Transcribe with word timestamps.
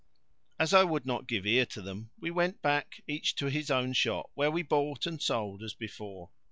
As 0.57 0.73
I 0.73 0.83
would 0.83 1.05
not 1.05 1.27
give 1.27 1.45
ear 1.45 1.63
to 1.67 1.79
them 1.79 2.09
we 2.19 2.31
went 2.31 2.63
back 2.63 3.03
each 3.07 3.35
to 3.35 3.51
his 3.51 3.69
own 3.69 3.93
shop 3.93 4.31
where 4.33 4.49
we 4.49 4.63
bought 4.63 5.05
and 5.05 5.21
sold 5.21 5.61
as 5.61 5.75
before. 5.75 6.31